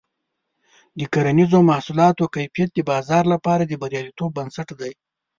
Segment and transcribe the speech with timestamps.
[0.97, 4.93] د کرنیزو محصولاتو کیفیت د بازار لپاره د بریالیتوب بنسټ دی.